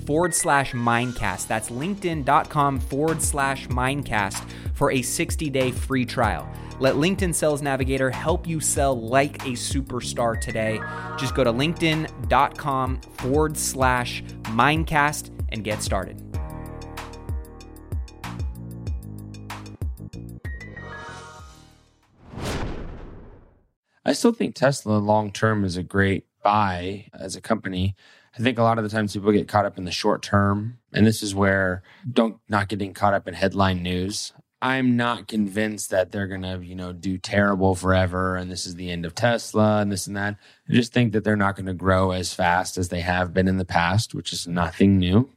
[0.00, 1.46] forward slash mindcast.
[1.46, 4.42] That's linkedin.com forward slash mindcast
[4.74, 6.48] for a 60 day free trial.
[6.80, 10.80] Let LinkedIn Sales Navigator help you sell like a superstar today.
[11.18, 16.22] Just go to linkedin.com forward slash mindcast and get started.
[24.04, 27.94] I still think Tesla long term is a great buy as a company.
[28.38, 30.78] I think a lot of the times people get caught up in the short term,
[30.92, 34.32] and this is where don't not getting caught up in headline news.
[34.62, 38.74] I'm not convinced that they're going to, you know, do terrible forever and this is
[38.74, 40.36] the end of Tesla and this and that.
[40.68, 43.48] I just think that they're not going to grow as fast as they have been
[43.48, 45.30] in the past, which is nothing new.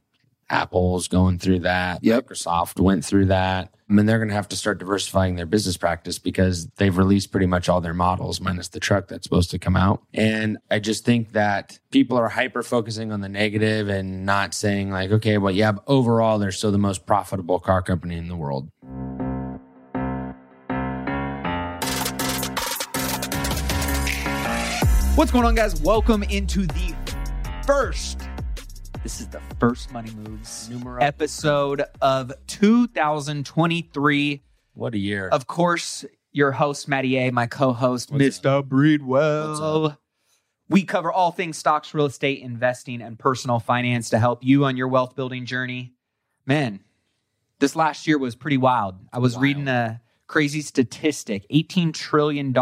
[0.54, 2.04] Apple's going through that.
[2.04, 2.28] Yep.
[2.28, 3.74] Microsoft went through that.
[3.90, 7.32] I mean, they're going to have to start diversifying their business practice because they've released
[7.32, 10.04] pretty much all their models, minus the truck that's supposed to come out.
[10.14, 14.92] And I just think that people are hyper focusing on the negative and not saying,
[14.92, 18.36] like, okay, well, yeah, but overall, they're still the most profitable car company in the
[18.36, 18.70] world.
[25.16, 25.82] What's going on, guys?
[25.82, 26.96] Welcome into the
[27.66, 28.28] first.
[29.04, 31.02] This is the first Money Moves Numero.
[31.02, 34.42] episode of 2023.
[34.76, 35.28] What a year.
[35.28, 38.64] Of course, your host, Matty A, my co host, Mr.
[38.64, 39.82] Breedwell.
[39.82, 39.98] What's
[40.70, 44.78] We cover all things stocks, real estate, investing, and personal finance to help you on
[44.78, 45.92] your wealth building journey.
[46.46, 46.80] Man,
[47.60, 48.96] this last year was pretty wild.
[49.12, 49.44] I was Wild.
[49.44, 52.54] reading a crazy statistic $18 trillion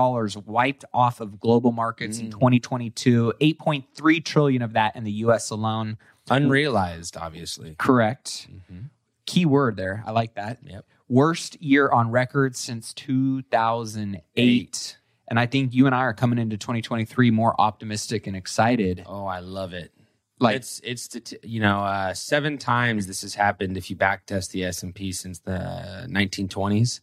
[0.45, 2.31] wiped off of global markets in Mm.
[2.31, 5.97] 2022, 8.3 trillion of that in the US alone.
[6.31, 7.75] Unrealized, obviously.
[7.77, 8.47] Correct.
[8.71, 8.89] Mhm.
[9.25, 10.03] Key word there.
[10.05, 10.59] I like that.
[10.63, 10.85] Yep.
[11.07, 14.97] Worst year on record since 2008.
[15.27, 19.03] And I think you and I are coming into 2023 more optimistic and excited.
[19.05, 19.91] Oh, I love it.
[20.39, 24.25] Like, it's it's the you know uh, seven times this has happened if you back
[24.25, 26.99] test the S and P since the 1920s.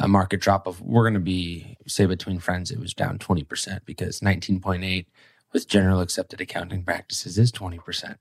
[0.00, 3.44] A market drop of we're going to be say between friends it was down 20
[3.44, 5.06] percent because 19.8
[5.52, 8.18] with general accepted accounting practices is 20 percent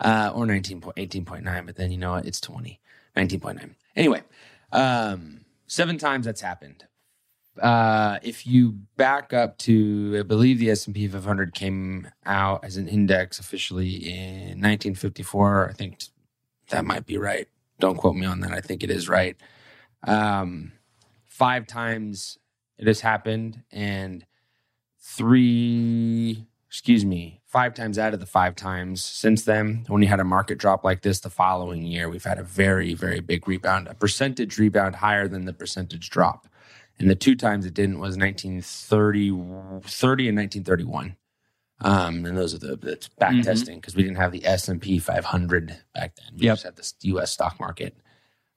[0.00, 2.80] uh, or 19 18.9 but then you know what it's 20
[3.16, 4.22] 19.9 anyway
[4.72, 6.84] um, seven times that's happened
[7.60, 12.64] uh, if you back up to, I believe the S and P 500 came out
[12.64, 15.70] as an index officially in 1954.
[15.70, 16.00] I think
[16.70, 17.46] that might be right.
[17.78, 18.52] Don't quote me on that.
[18.52, 19.36] I think it is right.
[20.02, 20.72] Um,
[21.26, 22.38] five times
[22.78, 24.26] it has happened, and
[25.00, 30.18] three, excuse me, five times out of the five times since then, when you had
[30.18, 33.86] a market drop like this the following year, we've had a very, very big rebound,
[33.86, 36.48] a percentage rebound higher than the percentage drop.
[36.98, 39.30] And the two times it didn't was 1930
[39.88, 41.16] 30 and 1931.
[41.80, 43.44] Um, and those are the that's back Mhm.
[43.44, 46.34] testing because we didn't have the S and P 500 back then.
[46.36, 46.54] We Yep.
[46.54, 47.30] just had the U.S.
[47.30, 47.96] stock market.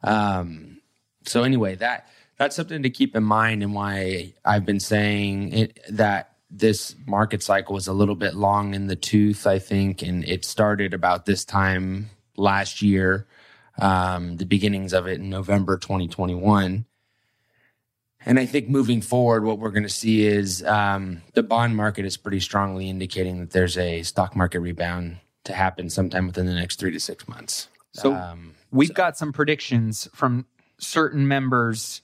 [0.01, 0.81] Um,
[1.23, 2.07] so anyway, that
[2.39, 7.43] that's something to keep in mind, and why I've been saying it, that this market
[7.43, 9.45] cycle was a little bit long in the tooth.
[9.45, 13.27] I think, and it started about this time last year,
[13.79, 16.85] um, the beginnings of it in November 2021.
[18.25, 22.05] And I think moving forward, what we're going to see is um, the bond market
[22.05, 26.53] is pretty strongly indicating that there's a stock market rebound to happen sometime within the
[26.53, 27.69] next three to six months.
[27.93, 30.45] So um, we've got some predictions from
[30.77, 32.01] certain members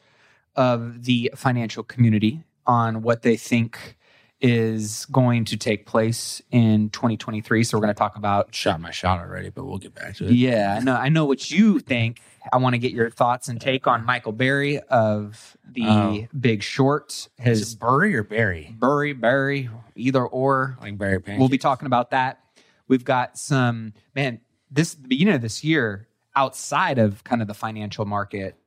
[0.56, 3.98] of the financial community on what they think
[4.44, 7.64] is going to take place in 2023.
[7.64, 10.26] So we're going to talk about shot my shot already, but we'll get back to
[10.26, 10.34] it.
[10.34, 10.96] Yeah, I know.
[10.96, 12.20] I know what you think
[12.52, 16.28] I want to get your thoughts and take on Michael Berry of the Oh.
[16.38, 17.12] Big Short.
[17.12, 17.30] Is
[17.60, 18.76] His it Burry or Barry?
[18.78, 20.78] Burry, Berry, either or.
[20.82, 21.40] Like Barry Pancakes.
[21.40, 22.44] We'll be talking about that.
[22.90, 24.42] We've got some man.
[24.70, 28.58] This the beginning of this year, outside of kind of the financial market,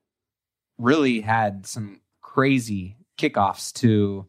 [0.79, 4.27] really had some crazy kickoffs to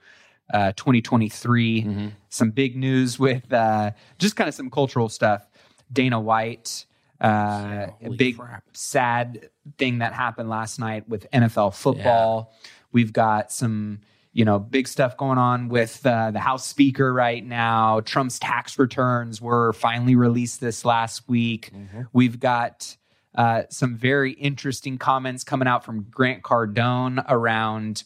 [0.54, 1.84] uh, 2023.
[1.84, 2.12] Mhm.
[2.30, 5.48] Some big news with uh, just kind of some cultural stuff.
[5.92, 6.86] Dana White,
[7.22, 8.64] uh, a big crap.
[8.74, 12.54] sad thing that happened last night with NFL football.
[12.92, 14.00] We've got some,
[14.34, 18.02] you know, big stuff going on with uh, the House Speaker right now.
[18.02, 21.72] Trump's tax returns were finally released this last week.
[22.14, 22.96] We've got
[23.36, 28.04] uh, some very interesting comments coming out from Grant Cardone around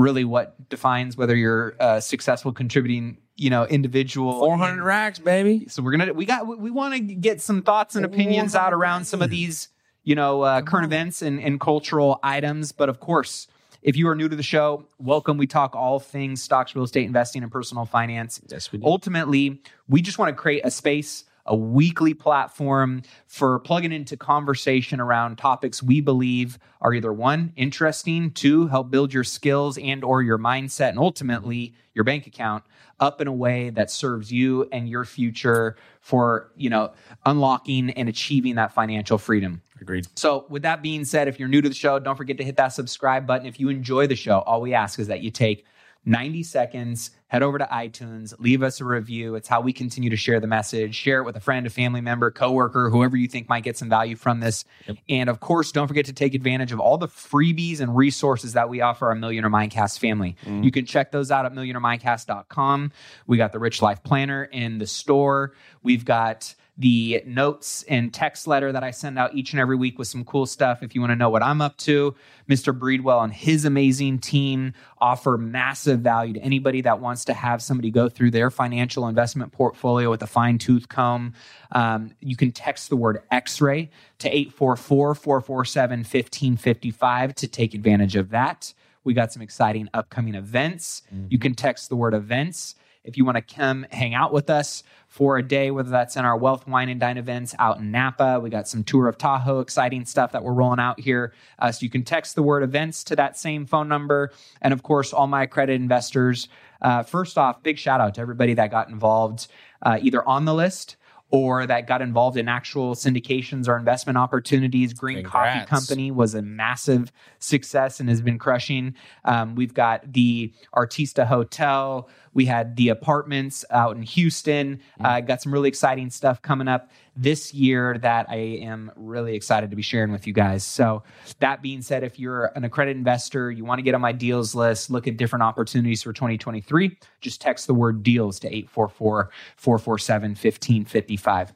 [0.00, 4.40] really what defines whether you're a successful contributing, you know, individual.
[4.40, 5.66] 400 racks, baby.
[5.68, 9.04] So we're gonna we got we want to get some thoughts and opinions out around
[9.04, 9.68] some of these
[10.02, 12.72] you know uh, current events and, and cultural items.
[12.72, 13.46] But of course,
[13.82, 15.38] if you are new to the show, welcome.
[15.38, 18.40] We talk all things stocks, real estate investing, and personal finance.
[18.48, 18.86] Yes, we do.
[18.86, 21.24] Ultimately, we just want to create a space.
[21.50, 28.30] A weekly platform for plugging into conversation around topics we believe are either one interesting,
[28.30, 32.62] two help build your skills and or your mindset, and ultimately your bank account
[33.00, 36.92] up in a way that serves you and your future for you know
[37.26, 39.60] unlocking and achieving that financial freedom.
[39.80, 40.06] Agreed.
[40.14, 42.56] So, with that being said, if you're new to the show, don't forget to hit
[42.58, 43.46] that subscribe button.
[43.46, 45.64] If you enjoy the show, all we ask is that you take
[46.04, 49.34] 90 seconds, head over to iTunes, leave us a review.
[49.34, 50.94] It's how we continue to share the message.
[50.94, 53.88] Share it with a friend, a family member, coworker, whoever you think might get some
[53.88, 54.64] value from this.
[55.08, 58.68] And of course, don't forget to take advantage of all the freebies and resources that
[58.68, 60.36] we offer our Millionaire Mindcast family.
[60.44, 60.62] Mm-hmm.
[60.62, 62.92] You can check those out at millionairemindcast.com.
[63.26, 65.52] We got the Rich Life Planner in the store.
[65.82, 69.98] We've got the notes and text letter that I send out each and every week
[69.98, 70.82] with some cool stuff.
[70.82, 72.14] If you want to know what I'm up to,
[72.48, 72.76] Mr.
[72.76, 77.90] Breedwell and his amazing team offer massive value to anybody that wants to have somebody
[77.90, 81.34] go through their financial investment portfolio with a fine tooth comb.
[81.72, 83.90] Um, you can text the word X ray
[84.20, 88.72] to 844 447 1555 to take advantage of that.
[89.04, 91.02] We got some exciting upcoming events.
[91.28, 92.74] You can text the word events
[93.04, 96.24] if you want to come hang out with us for a day, whether that's in
[96.24, 98.38] our Wealth Wine and Dine events out in Napa.
[98.40, 101.32] We got some tour of Tahoe, exciting stuff that we're rolling out here.
[101.58, 104.32] Uh, so you can text the word events to that same phone number.
[104.62, 106.48] And of course, all my accredited investors.
[106.80, 109.48] Uh, first off, big shout out to everybody that got involved
[109.82, 110.96] uh, either on the list
[111.30, 114.92] or that got involved in actual syndications or investment opportunities.
[114.92, 118.94] Green Coffee Company was a massive success and has been crushing.
[119.24, 122.08] Um, we've got the Artista Hotel.
[122.34, 124.80] We had the apartments out in Houston.
[125.00, 129.68] Uh, got some really exciting stuff coming up this year that I am really excited
[129.70, 130.64] to be sharing with you guys.
[130.64, 131.02] So,
[131.40, 134.54] that being said, if you're an accredited investor, you want to get on my deals
[134.54, 140.30] list, look at different opportunities for 2023, just text the word deals to 844 447
[140.30, 141.52] 1555.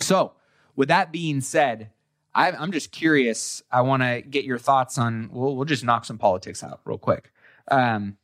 [0.00, 0.32] So,
[0.76, 1.90] with that being said,
[2.34, 3.62] I, I'm just curious.
[3.70, 5.28] I want to get your thoughts on.
[5.30, 7.32] We'll, we'll just knock some politics out real quick.
[7.70, 8.16] Um,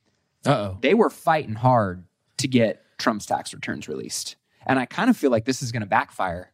[0.47, 0.79] oh.
[0.81, 2.05] they were fighting hard
[2.39, 5.81] to get Trump's tax returns released, and I kind of feel like this is going
[5.81, 6.52] to backfire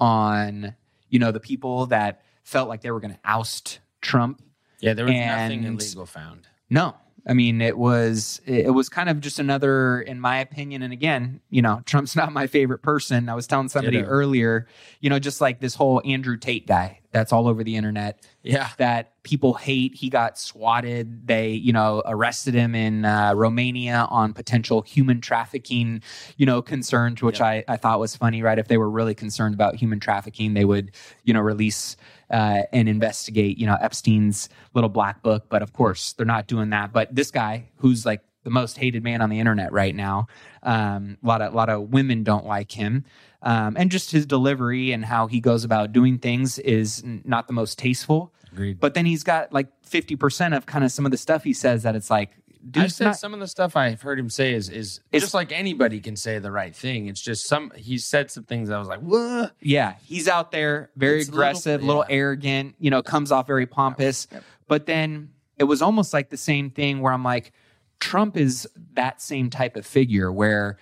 [0.00, 0.74] on
[1.08, 4.42] you know the people that felt like they were going to oust Trump.
[4.80, 6.48] Yeah, there was nothing illegal found.
[6.68, 6.94] No,
[7.26, 10.82] I mean it was it was kind of just another, in my opinion.
[10.82, 13.28] And again, you know, Trump's not my favorite person.
[13.28, 14.08] I was telling somebody Ditto.
[14.08, 14.66] earlier,
[15.00, 18.70] you know, just like this whole Andrew Tate guy that's all over the internet Yeah.
[18.78, 19.94] that people hate.
[19.94, 21.28] He got swatted.
[21.28, 26.02] They, you know, arrested him in uh, Romania on potential human trafficking,
[26.36, 28.58] you know, concerns, which I, I thought was funny, right?
[28.58, 30.90] If they were really concerned about human trafficking, they would,
[31.22, 31.96] you know, release
[32.30, 35.46] uh, and investigate, you know, Epstein's little black book.
[35.48, 36.92] But of course, they're not doing that.
[36.92, 40.26] But this guy, who's like the most hated man on the internet right now,
[40.62, 43.04] um, a lot of a lot of women don't like him.
[43.42, 47.52] Um, and just his delivery and how he goes about doing things is not the
[47.52, 48.32] most tasteful.
[48.52, 48.80] Agreed.
[48.80, 51.82] But then he's got like 50% of kind of some of the stuff he says
[51.82, 52.30] that it's like,
[52.76, 55.34] I said not, some of the stuff I've heard him say is is It's- just
[55.34, 57.06] like anybody can say the right thing.
[57.08, 59.54] It's just some he said some things I was like, what?
[59.60, 62.14] yeah, he's out there, very It's aggressive, a little, yeah.
[62.16, 64.26] arrogant, you know, comes off very pompous.
[64.32, 64.44] Yep.
[64.68, 67.52] But then it was almost like the same thing where I'm like,
[68.00, 70.78] Trump is that same type of figure where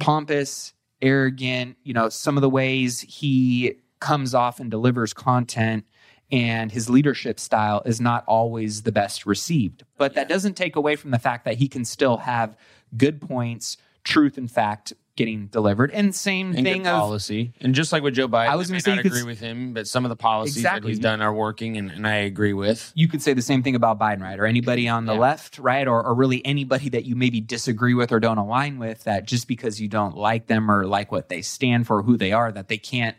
[0.00, 5.84] pompous, arrogant, you know, some of the ways he comes off and delivers content
[6.32, 9.84] and his leadership style is not always the best received.
[9.98, 12.56] But that doesn't take away from the fact that he can still have
[12.96, 15.92] good points, truth and fact getting delivered.
[15.92, 17.52] And same and thing of policy.
[17.60, 19.22] And just like with Joe Biden, I was I gonna say not you could agree
[19.22, 20.80] with him, but some of the policies Exactly.
[20.80, 22.90] that he's done are working, and, and I agree with.
[22.96, 24.40] you could say the same thing about Biden, right?
[24.40, 25.20] Or anybody on the Yeah.
[25.20, 25.86] left, right?
[25.86, 29.46] Or, or really anybody that you maybe disagree with or don't align with, that just
[29.46, 32.66] because you don't like them or like what they stand for, who they are, that
[32.66, 33.16] they can't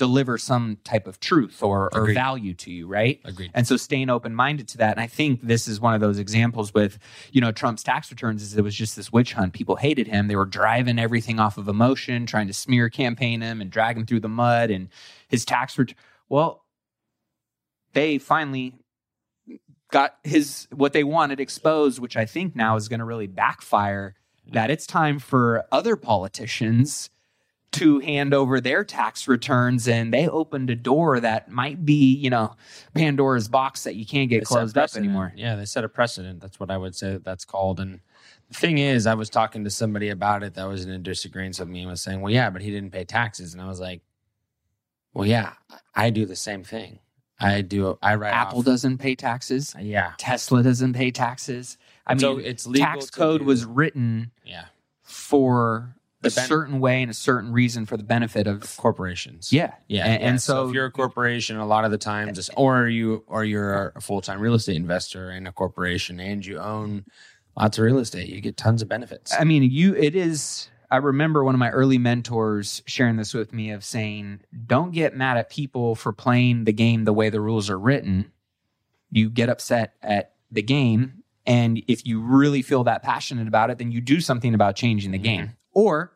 [0.00, 3.20] deliver some type of truth or, or value to you, right?
[3.26, 3.50] Agreed.
[3.52, 4.92] And so staying open minded to that.
[4.92, 6.98] And I think this is one of those examples with,
[7.32, 9.52] you know, Trump's tax returns is it was just this witch hunt.
[9.52, 10.26] People hated him.
[10.26, 14.06] They were driving everything off of emotion, trying to smear campaign him and drag him
[14.06, 14.88] through the mud and
[15.28, 15.98] his tax return.
[16.30, 16.64] Well,
[17.92, 18.76] they finally
[19.92, 24.14] got his what they wanted exposed, which I think now is going to really backfire.
[24.50, 27.10] That it's time for other politicians
[27.72, 32.28] to hand over their tax returns, and they opened a door that might be, you
[32.28, 32.56] know,
[32.94, 35.32] Pandora's box that you can't get They closed up anymore.
[35.36, 36.40] Yeah, they set a precedent.
[36.40, 37.78] That's what I would say that's called.
[37.78, 38.00] And
[38.48, 41.68] the thing is, I was talking to somebody about it that was in disagreement with
[41.68, 43.52] me and was saying, well, yeah, but he didn't pay taxes.
[43.52, 44.02] And I was like,
[45.14, 45.52] well, yeah,
[45.94, 46.98] I do the same thing.
[47.38, 47.98] I do.
[48.02, 49.74] I write Apple off- doesn't pay taxes.
[49.76, 50.12] Uh, yeah.
[50.18, 51.78] Tesla doesn't pay taxes.
[52.06, 54.64] I so mean, it's legal tax code do- was written yeah
[55.02, 59.52] for a ben- certain way and a certain reason for the benefit of corporations.
[59.52, 60.28] yeah, Yeah, and, yeah.
[60.28, 63.92] and so, if you're a corporation, a lot of the times, or you or you're
[63.96, 67.04] a full time real estate investor in a corporation, and you own
[67.56, 69.32] lots of real estate, you get tons of benefits.
[69.38, 70.68] I mean, you it is.
[70.92, 75.16] I remember one of my early mentors sharing this with me of saying, "Don't get
[75.16, 78.32] mad at people for playing the game the way the rules are written.
[79.10, 83.78] You get upset at the game, and if you really feel that passionate about it,
[83.78, 85.24] then you do something about changing the mm-hmm.
[85.24, 86.12] game, or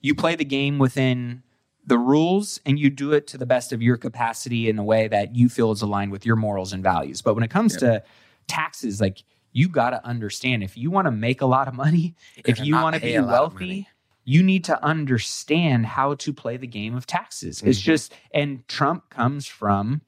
[0.00, 1.42] you play the game within."
[1.88, 5.06] The rules, and you do it to the best of your capacity in a way
[5.06, 7.22] that you feel is aligned with your morals and values.
[7.22, 8.02] But when it comes to
[8.48, 9.22] taxes, like
[9.52, 12.74] you got to understand if you want to make a lot of money, if you
[12.74, 13.86] want to be a lot of wealthy,
[14.24, 17.62] you need to understand how to play the game of taxes.
[17.62, 17.84] It's Mhm.
[17.84, 20.00] just, and Trump comes from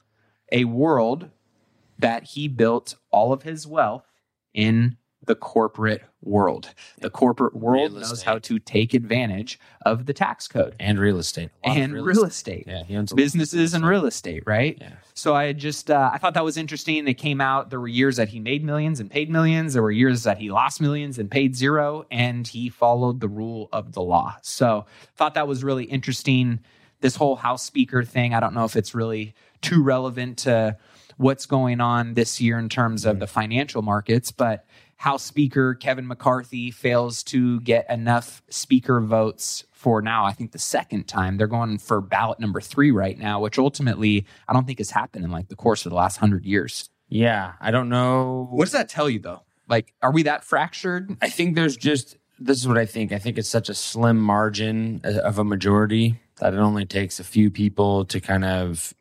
[0.50, 1.30] a world
[1.96, 4.10] that he built all of his wealth
[4.52, 4.96] in
[5.28, 6.74] the corporate world.
[7.00, 8.24] The corporate world Real knows estate.
[8.26, 11.92] how to take advantage of the tax code and real estate, A lot of and
[12.04, 12.64] real, estate.
[12.66, 14.76] Yeah, he owns Businesses and real estate, right?
[14.80, 14.94] Yeah.
[15.14, 17.04] So I just uh, I thought that was interesting.
[17.04, 19.74] They came out there were years that he made millions and paid millions.
[19.74, 23.68] There were years that he lost millions and paid zero, and he followed the rule
[23.72, 24.36] of the law.
[24.42, 26.60] So thought that was really interesting.
[27.00, 28.34] This whole House Speaker thing.
[28.34, 30.76] I don't know if it's really too relevant to
[31.16, 34.64] what's going on this year in terms of the financial markets, but
[34.98, 40.24] House Speaker Kevin McCarthy fails to get enough speaker votes for now.
[40.24, 44.26] I think the second time they're going for ballot number three right now, which ultimately
[44.48, 46.90] I don't think has happened in like the course of the last hundred years.
[47.08, 48.48] Yeah, I don't know.
[48.50, 49.42] What does that tell you though?
[49.68, 51.16] Like, are we that fractured?
[51.22, 53.12] I think there's just this is what I think.
[53.12, 57.20] I think it's such a slim margin uh, of a majority that it only takes
[57.20, 58.94] a few people to kind of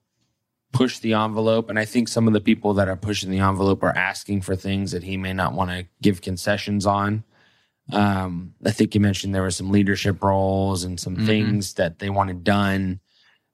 [0.77, 1.69] push the envelope.
[1.69, 4.55] And I think some of the people that are pushing the envelope are asking for
[4.55, 7.23] things that he may not want to give concessions on.
[7.91, 11.25] Um, I think you mentioned there were some leadership roles and some Mhm.
[11.25, 12.99] things that they wanted done.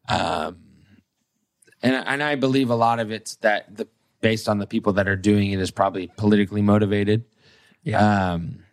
[0.10, 0.58] Um,
[1.82, 3.88] and and I believe a lot of it's that the
[4.22, 7.25] based on the people that are doing it is probably politically motivated.
[7.94, 8.63] Um,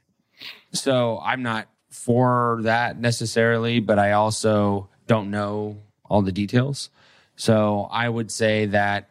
[0.73, 5.78] so I'm not for that necessarily, but I also don't know
[6.09, 6.88] all the details.
[7.40, 9.09] So I would say that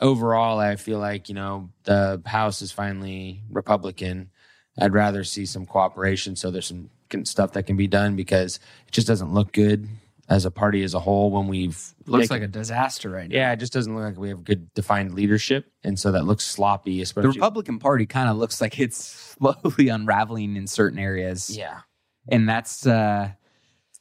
[0.00, 4.30] overall, I feel like, you know, the House is finally Republican.
[4.78, 8.56] I'd rather see some cooperation so there's some can- stuff that can be done because
[8.86, 9.88] it just doesn't look good
[10.26, 13.36] as a party as a whole when we've Looks taken- like a disaster right now.
[13.36, 16.46] yeah, it just doesn't look like we have good defined leadership, and so that looks
[16.46, 17.02] sloppy.
[17.02, 18.96] Especially the Republican Party kind of looks like it's
[19.38, 21.54] slowly unraveling in certain areas.
[21.54, 21.80] yeah,
[22.28, 23.32] And that's uh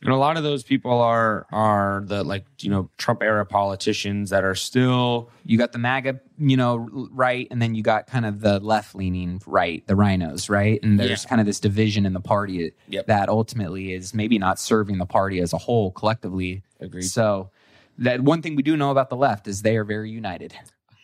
[0.02, 4.30] and a lot of those people are are the like you know Trump era politicians
[4.30, 8.26] that are still you got the MAGA, you know, right, and then you got kind
[8.26, 10.80] of the left leaning right, the RINOs, right?
[10.84, 11.30] And there's Yeah.
[11.30, 13.08] kind of this division in the party Yep.
[13.08, 16.64] that ultimately is maybe not serving the party as a whole collectively.
[16.80, 17.50] agreed So
[17.98, 20.54] that one thing we do know about the left is they are very united.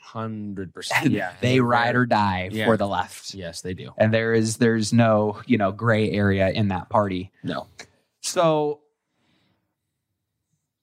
[0.01, 1.09] hundred percent.
[1.11, 2.65] Yeah, they ride or die Yeah.
[2.65, 3.33] for the left.
[3.33, 3.91] Yes, they do.
[3.97, 7.31] And there is there's no, you know, gray area in that party.
[7.43, 7.67] No,
[8.21, 8.81] So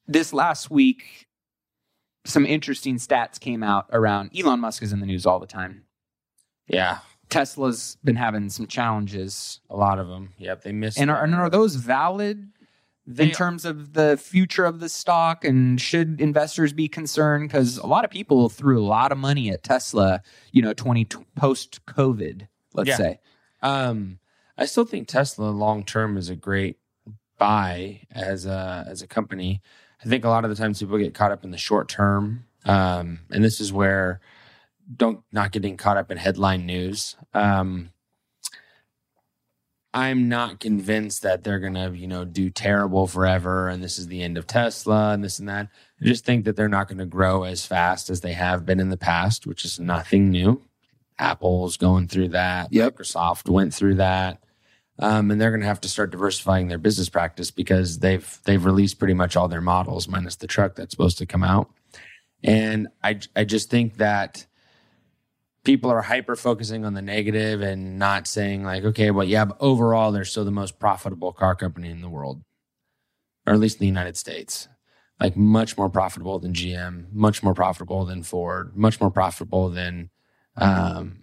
[0.07, 1.27] this last week,
[2.25, 5.85] some interesting stats came out around Elon Musk is in the news all the time.
[6.67, 6.99] yeah,
[7.31, 9.61] Tesla's been having some challenges.
[9.71, 10.35] a lot of them.
[10.39, 10.99] Yep, they missed.
[10.99, 12.51] And are, and are those valid
[13.07, 15.45] They in terms of the future of the stock?
[15.45, 17.49] And should investors be concerned?
[17.49, 21.07] Because a lot of people threw a lot of money at Tesla, you know, 20
[21.37, 22.97] post COVID, let's Yeah.
[22.97, 23.21] say.
[23.63, 24.19] Um,
[24.57, 26.79] I still think Tesla long term is a great
[27.39, 29.63] buy as a as a company.
[30.05, 32.45] I think a lot of the times people get caught up in the short term,
[32.65, 34.21] um, and this is where
[34.95, 37.17] don't not getting caught up in headline news.
[37.35, 37.91] Um,
[39.95, 44.23] I'm not convinced that they're gonna, you know, do terrible forever and this is the
[44.23, 45.69] end of Tesla and this and that.
[46.01, 48.91] I just think that they're not gonna grow as fast as they have been in
[48.91, 50.63] the past, which is nothing new.
[51.19, 52.73] Apple's going through that.
[52.73, 52.97] Yep.
[52.97, 54.43] Microsoft went through that.
[55.01, 58.65] Um, and they're going to have to start diversifying their business practice because they've they've
[58.65, 61.71] released pretty much all their models minus the truck that's supposed to come out.
[62.43, 64.47] And I I just think that
[65.65, 69.57] people are hyper focusing on the negative and not saying like, okay, well, yeah, but
[69.61, 72.43] overall they're still the most profitable car company in the world,
[73.47, 74.67] or at least in the United States.
[75.21, 80.11] Like much more profitable than GM, much more profitable than Ford, much more profitable than
[80.57, 81.19] um,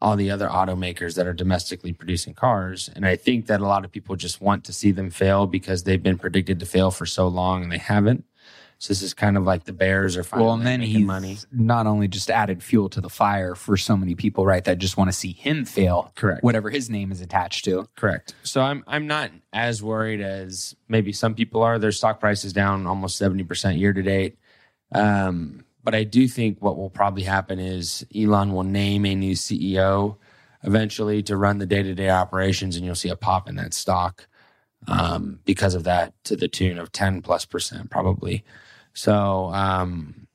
[0.00, 2.90] all the other automakers that are domestically producing cars.
[2.94, 5.84] And I think that a lot of people just want to see them fail because
[5.84, 8.24] they've been predicted to fail for so long and they haven't.
[8.78, 11.38] So this is kind of like the Bears are finally well, and then making money.
[11.52, 14.98] not only just added fuel to the fire for so many people, right, that just
[14.98, 16.42] want to see him fail, Correct.
[16.42, 17.88] whatever his name is attached to.
[17.96, 18.34] Correct.
[18.42, 21.78] So I'm I'm not as worried as maybe some people are.
[21.78, 24.36] Their stock price is down almost seventy percent year to date.
[24.92, 29.34] Um, but I do think what will probably happen is Elon will name a new
[29.34, 30.16] CEO
[30.62, 33.74] eventually to run the day to day operations, and you'll see a pop in that
[33.74, 34.26] stock
[34.88, 38.44] um, because of that to the tune of ten plus percent probably.
[38.94, 40.26] So um,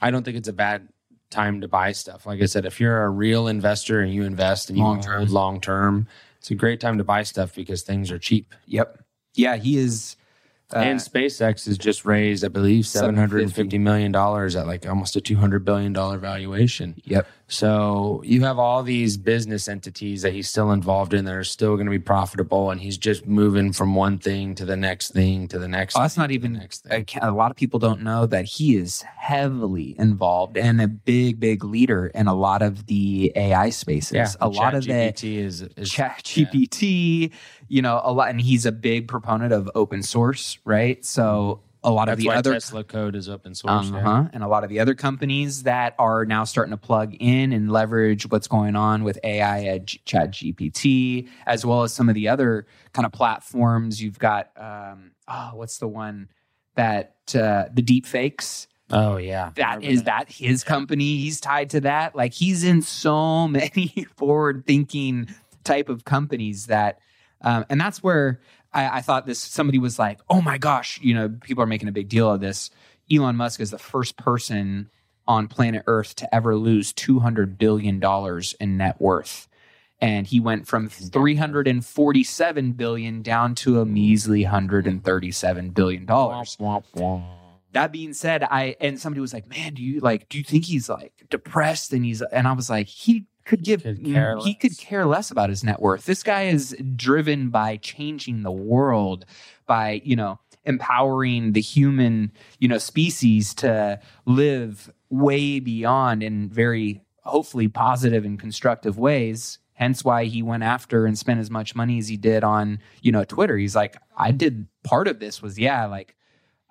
[0.00, 0.88] I don't think it's a bad
[1.30, 2.26] time to buy stuff.
[2.26, 5.26] Like I said, if you're a real investor and you invest and you Long term.
[5.26, 6.06] long term,
[6.38, 8.54] it's a great time to buy stuff because things are cheap.
[8.66, 9.02] Yep.
[9.34, 10.16] Yeah, he is.
[10.74, 14.66] Uh, and SpaceX has just raised, I believe, seven hundred and fifty million dollars at
[14.66, 16.94] like almost a two hundred billion dollar valuation.
[17.04, 17.26] yep.
[17.52, 21.74] So you have all these business entities that he's still involved in that are still
[21.74, 25.48] going to be profitable, and he's just moving from one thing to the next thing
[25.48, 25.94] to the next.
[25.94, 26.54] Oh, that's thing not even.
[26.54, 27.20] next A, thing.
[27.20, 31.62] a lot of people don't know that he is heavily involved and a big, big
[31.62, 34.12] leader in a lot of the AI spaces.
[34.12, 37.32] Yeah, a lot of the ChatGPT is, is Chat GPT,
[37.68, 41.04] you know, a lot, and he's a big proponent of open source, right?
[41.04, 41.71] So mm-hmm.
[41.84, 43.90] A lot of the other Tesla code is open source.
[43.90, 44.28] uh-huh.
[44.32, 47.70] And a lot of the other companies that are now starting to plug in and
[47.70, 52.14] leverage what's going on with AI at G- Chat GPT, as well as some of
[52.14, 54.02] the other kind of platforms.
[54.02, 56.28] You've got, um, oh, what's the one
[56.74, 58.68] that uh, the deep fakes?
[58.90, 61.16] Oh yeah, That is that his company.
[61.16, 62.14] He's tied to that.
[62.14, 65.28] Like he's in so many forward thinking
[65.64, 66.98] type of companies that,
[67.40, 68.40] um, and that's where
[68.72, 69.38] I, I thought this.
[69.38, 72.40] Somebody was like, "Oh my gosh," you know, people are making a big deal of
[72.40, 72.70] this.
[73.10, 74.90] Elon Musk is the first person
[75.26, 79.48] on planet Earth to ever lose two hundred billion dollars in net worth.
[80.00, 86.56] And he went from 347 billion down to a measly 137 billion dollars
[87.72, 90.28] that being said, I and somebody was like, "Man, do you like?
[90.28, 93.82] Do you think he's like depressed?" And he's and I was like, "He could give
[93.82, 96.06] Could care he could care less about his net worth.
[96.06, 99.24] This guy is driven by changing the world,
[99.66, 107.02] by you know empowering the human you know species to live way beyond in very
[107.24, 111.98] hopefully positive and constructive ways." Hence why he went after and spent as much money
[111.98, 113.56] as he did on, you know, Twitter.
[113.56, 116.14] He's like, I did part of this was, yeah, like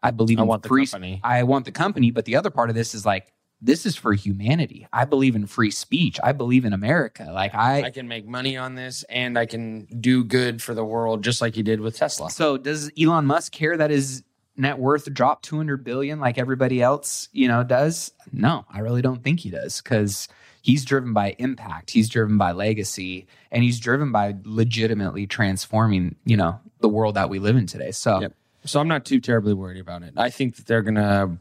[0.03, 1.19] I believe I in want the company.
[1.23, 4.13] I want the company, but the other part of this is like this is for
[4.13, 4.87] humanity.
[4.91, 6.19] I believe in free speech.
[6.23, 7.29] I believe in America.
[7.31, 10.83] Like I, I can make money on this, and I can do good for the
[10.83, 12.29] world, just like he did with Tesla.
[12.31, 14.23] so does Elon Musk care that his
[14.57, 18.11] net worth dropped 200 billion like everybody else, you know, does?
[18.31, 20.27] No, I really don't think he does cuz
[20.61, 26.37] he's driven by impact, he's driven by legacy, and he's driven by legitimately transforming, you
[26.37, 27.91] know, the world that we live in today.
[27.91, 28.33] So Yep.
[28.63, 30.13] So I'm not too terribly worried about it.
[30.17, 31.37] I think that they're gonna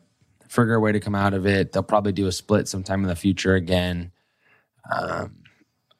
[0.50, 1.70] figure a way to come out of it.
[1.70, 4.10] They'll probably do a split sometime in the future again.
[4.92, 5.36] Um,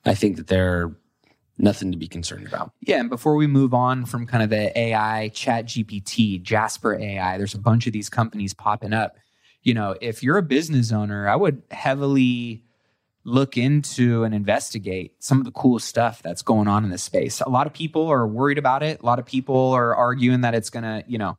[0.05, 0.91] I think that they're
[1.57, 2.73] nothing to be concerned about.
[2.81, 7.39] Yeah, and before we move on from kind of the AI, Chat GPT, Jasper AI,
[7.39, 9.17] there's a bunch of these companies popping up.
[9.63, 12.65] You know, if you're a business owner, I would heavily
[13.23, 17.41] look into and investigate some of the cool stuff that's going on in this space.
[17.41, 19.01] A lot of people are worried about it.
[19.01, 21.39] A lot of people are arguing that it's going to, you know,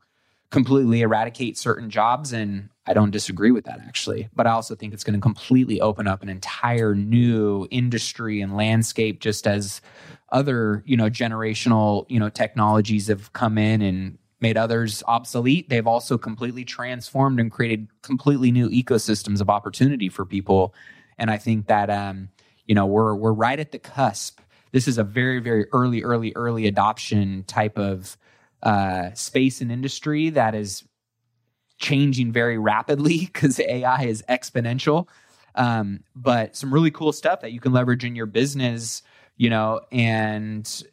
[0.49, 4.29] completely eradicate certain jobs and I don't disagree with that actually.
[4.35, 8.55] But I also think it's going to completely open up an entire new industry and
[8.55, 9.81] landscape just as
[10.31, 15.69] other, you know, generational, you know, technologies have come in and made others obsolete.
[15.69, 20.73] They've also completely transformed and created completely new ecosystems of opportunity for people.
[21.17, 22.29] And I think that um,
[22.65, 24.39] you know, we're we're right at the cusp
[24.71, 28.17] this is a very, very early, early, early adoption type of
[28.63, 30.83] uh, space and industry that is
[31.81, 35.07] changing very rapidly because AI is exponential.
[35.55, 39.03] Um, but some really cool stuff that you can leverage in your business,
[39.35, 40.83] you know, and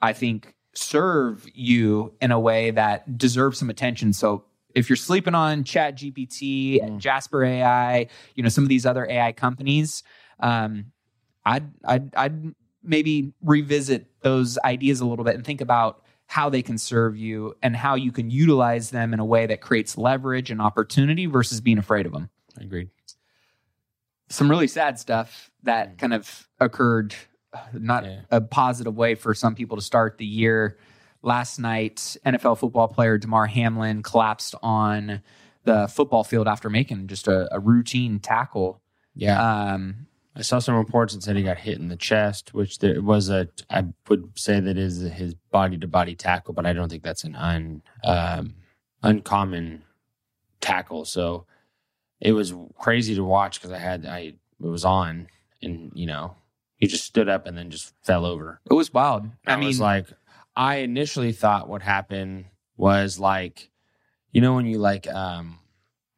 [0.00, 4.14] I think serve you in a way that deserves some attention.
[4.14, 8.86] So if you're sleeping on Chat GPT and Jasper AI, you know, some of these
[8.86, 10.02] other AI companies,
[10.40, 10.86] um,
[11.44, 16.60] I'd, I'd, I'd maybe revisit those ideas a little bit and think about how they
[16.62, 20.50] can serve you and how you can utilize them in a way that creates leverage
[20.50, 22.28] and opportunity versus being afraid of them.
[22.60, 22.90] Agreed.
[24.28, 27.14] Some really sad stuff that kind of occurred,
[27.72, 28.20] not Yeah.
[28.30, 30.76] a positive way for some people to start the year.
[31.22, 35.22] Last night, NFL football player Damar Hamlin collapsed on
[35.64, 38.82] the football field after making just a, a routine tackle.
[39.14, 39.72] Yeah.
[39.72, 40.06] Um,
[40.38, 43.28] I saw some reports that said he got hit in the chest, which there was
[43.28, 43.48] a.
[43.68, 47.24] I would say that is his body to body tackle, but I don't think that's
[47.24, 48.54] an un um,
[49.02, 49.82] uncommon
[50.60, 51.04] tackle.
[51.06, 51.44] So
[52.20, 55.26] it was crazy to watch because I had I it was on,
[55.60, 56.36] and you know
[56.76, 58.60] he just stood up and then just fell over.
[58.70, 59.28] it was wild.
[59.44, 60.06] I, I mean, was like,
[60.54, 62.44] I initially thought what happened
[62.76, 63.70] was like,
[64.30, 65.58] you know, when you like, um,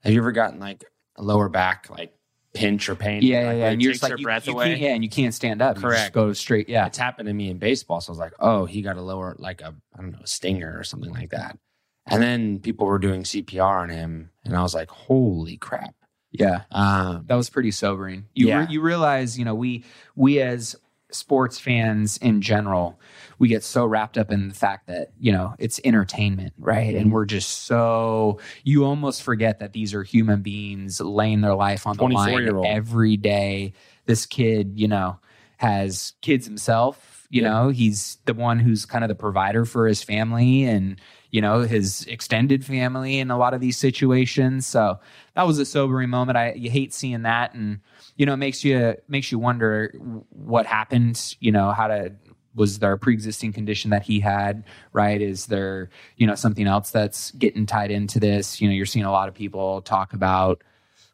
[0.04, 0.84] have you ever gotten like
[1.16, 2.14] a lower back like
[2.54, 3.22] pinch or pain?
[3.22, 3.70] yeah, yeah, like, yeah.
[3.70, 4.76] And you're just like, your you, breath you away.
[4.76, 5.76] yeah, and you can't stand up.
[5.76, 6.14] You just Correct.
[6.14, 6.68] go straight.
[6.68, 6.86] Yeah.
[6.86, 8.00] It's happened to me in baseball.
[8.00, 10.26] So I was like, oh, he got a lower, like a, I don't know, a
[10.26, 11.58] stinger or something like that.
[12.06, 15.94] And then people were doing CPR on him, and I was like, holy crap.
[16.32, 16.62] Yeah.
[16.72, 18.26] Um, That was pretty sobering.
[18.34, 18.60] You Yeah.
[18.60, 19.84] re- you realize, you know, we
[20.16, 20.76] we as
[21.14, 22.98] sports fans in general,
[23.38, 26.94] we get so wrapped up in the fact that you know it's entertainment, right?
[26.94, 27.10] And mm-hmm.
[27.10, 31.96] we're just so you almost forget that these are human beings laying their life on
[31.96, 32.66] the line 24-year-old.
[32.66, 33.72] every day.
[34.06, 35.18] This kid, you know,
[35.58, 37.26] has kids himself.
[37.30, 37.50] You Yeah.
[37.50, 41.60] know, he's the one who's kind of the provider for his family and you know
[41.60, 44.66] his extended family in a lot of these situations.
[44.66, 44.98] So
[45.34, 46.36] that was a sobering moment.
[46.36, 47.80] I you hate seeing that, and
[48.16, 49.94] you know it makes you makes you wonder
[50.30, 51.36] what happened.
[51.40, 52.12] You know how to
[52.54, 56.90] was there a pre-existing condition that he had right is there you know something else
[56.90, 60.62] that's getting tied into this you know you're seeing a lot of people talk about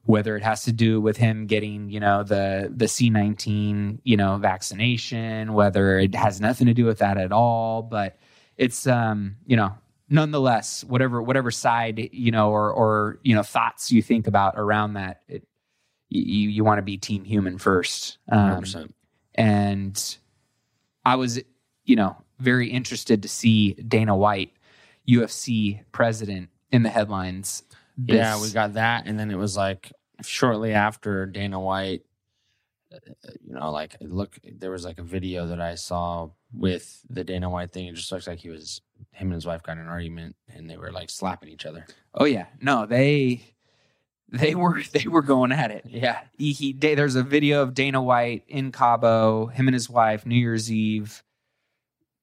[0.04, 4.38] whether it has to do with him getting you know the the C19 you know
[4.38, 8.16] vaccination whether it has nothing to do with that at all but
[8.56, 9.74] it's um you know
[10.08, 14.94] nonetheless whatever whatever side you know or or you know thoughts you think about around
[14.94, 15.46] that it,
[16.08, 18.92] you you want to be team human first um, 100%.
[19.34, 20.18] and
[21.06, 21.40] I was,
[21.84, 24.52] you know, very interested to see Dana White,
[25.08, 27.62] UFC president, in the headlines.
[28.04, 32.02] Yeah, we got that, and then it was like shortly after Dana White.
[32.96, 37.24] Uh, You know, like look, there was like a video that I saw with the
[37.24, 37.86] Dana White thing.
[37.86, 38.80] It just looks like he was
[39.12, 41.86] him and his wife got in an argument, and they were like slapping each other.
[42.14, 43.42] Oh yeah, no, they
[44.28, 45.84] they were they were going at it.
[45.86, 50.26] Yeah, he, he there's a video of Dana White in Cabo, him and his wife,
[50.26, 51.22] New Year's Eve.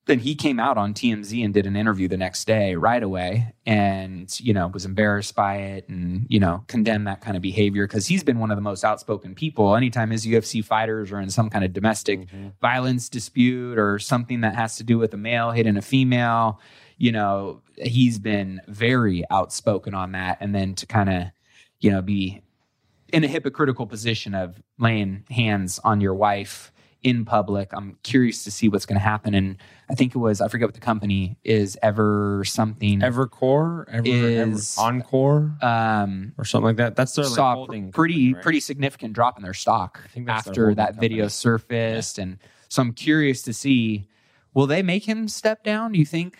[0.05, 3.53] Then he came out on TMZ and did an interview the next day, right away,
[3.65, 7.87] and you know was embarrassed by it, and you know condemned that kind of behavior
[7.87, 9.75] because he's been one of the most outspoken people.
[9.77, 12.49] Anytime his UFC fighters are in some kind of domestic mm-hmm.
[12.61, 16.59] violence dispute or something that has to do with a male hitting a female,
[16.97, 20.37] you know, he's been very outspoken on that.
[20.41, 21.23] And then to kind of,
[21.79, 22.41] you know, be
[23.13, 26.72] in a hypocritical position of laying hands on your wife
[27.03, 27.69] in public.
[27.73, 29.33] I'm curious to see what's going to happen.
[29.33, 29.57] And
[29.89, 33.01] I think it was, I forget what the company is, Ever something.
[33.01, 36.95] Evercore, Ever, Is- Ever, Encore, um, or something like that.
[36.95, 38.43] That's their saw a holding pretty company, right?
[38.43, 41.29] pretty significant drop in their stock after that video company.
[41.29, 42.37] surfaced and
[42.69, 44.07] so i'm curious to see
[44.55, 46.37] will they make him step down do you think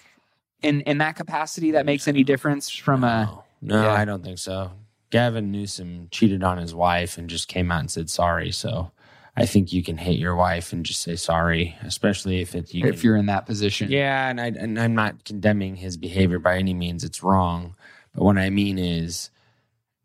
[0.62, 3.26] in in that capacity that makes any difference from a
[3.62, 3.93] No, no, Yeah.
[3.93, 4.71] I don't think so.
[5.12, 8.52] Gavin Newsom cheated on his wife and just came out and said sorry.
[8.52, 8.91] So
[9.36, 12.86] I think you can hate your wife and just say sorry, especially if it you
[12.86, 16.39] if can- you're in that position Yeah, and I and I'm not condemning his behavior
[16.39, 17.04] by any means.
[17.04, 17.76] It's wrong,
[18.13, 19.30] but what I mean is,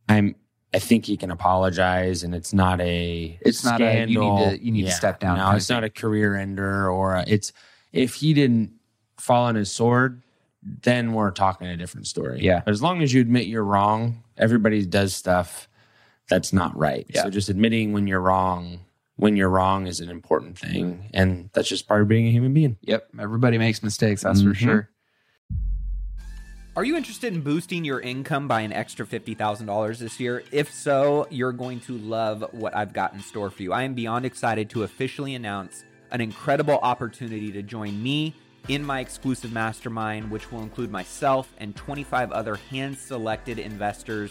[0.08, 0.34] I'm.
[0.74, 3.38] I think he can apologize, and it's not a.
[3.40, 5.88] It's not a, you need to- you need to step down No, it's not a
[5.90, 7.52] career ender, or a, it's
[7.92, 8.72] if he didn't
[9.18, 10.22] fall on his sword,
[10.62, 12.40] then we're talking a different story.
[12.42, 12.60] Yeah.
[12.64, 15.68] but as long as you admit you're wrong, everybody does stuff
[16.28, 17.06] that's not right.
[17.08, 17.22] Yeah.
[17.24, 18.80] So just admitting when you're wrong,
[19.18, 22.54] when you're wrong, is an important thing, and that's just part of being a human
[22.54, 22.76] being.
[22.82, 24.56] yep everybody makes mistakes that's for Mhm.
[24.56, 24.90] sure
[26.76, 30.44] Are you interested in boosting your income by an extra $50,000 this year?
[30.52, 33.72] If so, you're going to love what I've got in store for you.
[33.72, 38.32] I am beyond excited to officially announce an incredible opportunity to join me
[38.68, 44.30] in my exclusive mastermind, which will include myself and 25 other hand selected investors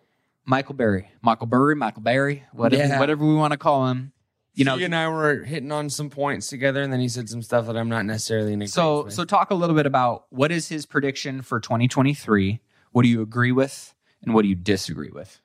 [0.51, 2.99] Michael Berry, Michael Burry, Michael Berry, whatever, Yeah.
[2.99, 4.11] whatever we want to call him.
[4.53, 7.29] You know, he and I were hitting on some points together, and then he said
[7.29, 9.13] some stuff that I'm not necessarily in agreement So, with.
[9.13, 12.59] so talk a little bit about what is his prediction for 2023?
[12.91, 15.39] What do you agree with, and what do you disagree with?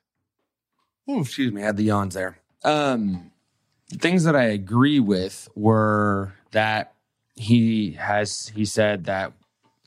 [1.09, 2.39] Ooh, excuse me, I had the yawns there.
[2.65, 3.31] Um,
[3.89, 6.93] the things that I agree with were that
[7.35, 9.31] he has he said that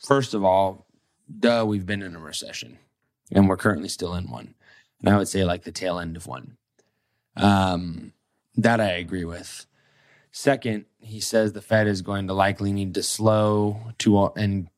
[0.03, 0.87] first of all,
[1.39, 2.79] duh, we've been in a recession,
[3.31, 4.55] and we're currently still in one,
[5.01, 6.57] and I would say like the tail end of one.
[7.37, 8.13] Um,
[8.57, 9.67] that I agree with.
[10.33, 14.69] Second, he says the Fed is going to likely need to slow to a, and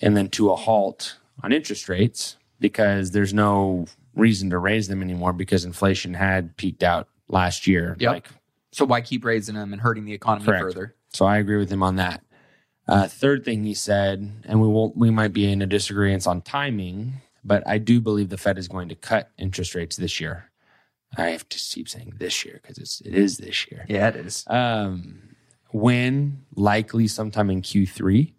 [0.00, 5.02] and then to a halt on interest rates because there's no reason to raise them
[5.02, 7.96] anymore because inflation had peaked out last year.
[8.00, 8.12] Yep.
[8.12, 8.28] Like,
[8.72, 10.62] So, why keep raising them and hurting the economy Correct.
[10.62, 10.94] further?
[11.10, 12.22] so I agree with him on that.
[12.86, 16.42] Uh, third thing he said, and we won't, we might be in a disagreement on
[16.42, 17.14] timing,
[17.48, 20.50] but I do believe the Fed is going to cut interest rates this year.
[21.16, 23.86] I have to keep saying this year because it's it is this year.
[23.88, 24.44] Yeah, it is.
[24.46, 25.34] Um,
[25.70, 28.32] when likely sometime in Q3,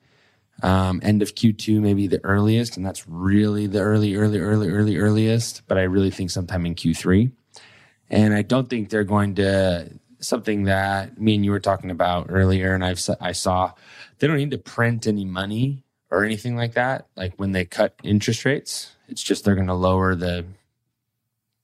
[0.62, 4.98] um, end of Q2, maybe the earliest, and that's really the early, early, early, early,
[4.98, 5.64] earliest.
[5.68, 7.32] But I really think sometime in Q3,
[8.10, 12.28] and I don't think they're going to something that me and you were talking about
[12.30, 13.74] earlier, and I've I saw
[14.20, 17.08] they don't need to print any money or anything like that.
[17.16, 20.46] Like when they cut interest rates, it's just they're going to lower the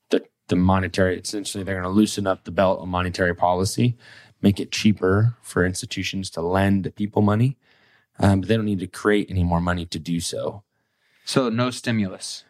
[0.10, 1.19] the the monetary.
[1.19, 3.97] Essentially, they're going to loosen up the belt of monetary policy
[4.45, 7.58] make it cheaper for institutions to lend people money.
[8.19, 10.63] Um, but they don't need to create any more money to do so.
[11.25, 12.43] So, no stimulus,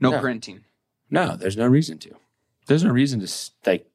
[0.00, 0.20] no, No.
[0.20, 0.64] printing.
[1.10, 2.16] No, there's no reason to.
[2.66, 3.30] There's no reason to
[3.66, 3.86] like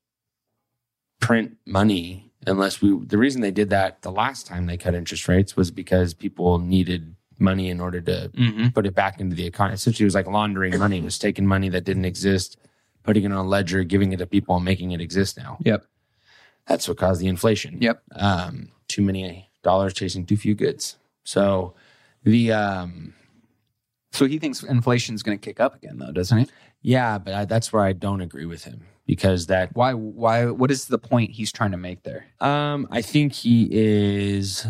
[1.19, 2.97] print money unless we.
[3.05, 6.57] The reason they did that the last time they cut interest rates was because people
[6.59, 8.69] needed money in order to Mm-hmm.
[8.69, 9.75] put it back into the economy.
[9.75, 10.97] Essentially, it was like laundering money.
[10.97, 12.57] It was taking money that didn't exist,
[13.03, 15.57] putting it on a ledger, giving it to people, and making it exist now.
[15.63, 15.85] Yep.
[16.65, 17.77] That's what caused the inflation.
[17.81, 18.01] Yep.
[18.15, 20.97] um, too many dollars chasing too few goods.
[21.23, 21.73] So
[22.23, 23.13] the um,
[24.11, 26.47] So he thinks inflation's going to kick up again, though, doesn't he
[26.81, 29.93] yeah, but I, that's where I don't agree with him because that Why?
[29.93, 30.45] Why?
[30.45, 32.25] What is the point he's trying to make there?
[32.41, 34.67] um, I think he is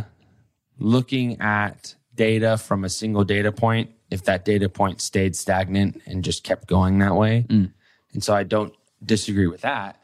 [0.80, 3.92] looking at data from a single data point.
[4.10, 7.74] If that data point stayed stagnant and just kept going that way, Mm.
[8.14, 8.74] and so I don't
[9.04, 10.00] disagree with that.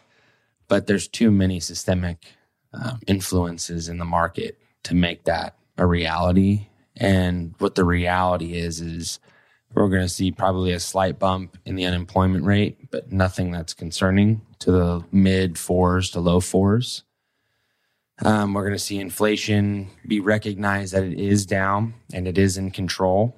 [0.67, 2.25] But there's too many systemic
[2.73, 6.67] um, influences in the market to make that a reality.
[6.97, 9.19] And what the reality is is
[9.73, 13.73] we're going to see probably a slight bump in the unemployment rate, but nothing that's
[13.73, 17.03] concerning to the mid fours to low fours.
[18.23, 22.57] Um, we're going to see inflation be recognized that it is down and it is
[22.57, 23.35] in control.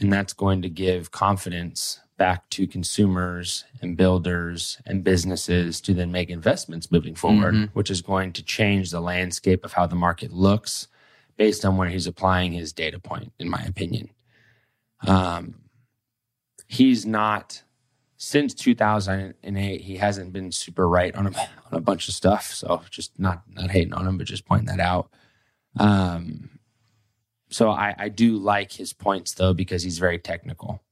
[0.00, 6.10] And that's going to give confidence back to consumers and builders and businesses to then
[6.10, 7.70] make investments moving forward, Mhm.
[7.74, 10.88] which is going to change the landscape of how the market looks
[11.36, 14.10] based on where he's applying his data point, in my opinion.
[15.06, 15.54] Um,
[16.66, 17.62] he's not
[18.20, 22.52] since 2008 he hasn't been super right on a, on a bunch of stuff.
[22.52, 25.10] So just not not hating on him but just pointing that out.
[25.78, 26.58] Um
[27.50, 30.82] so I, I do like his points though because he's very technical,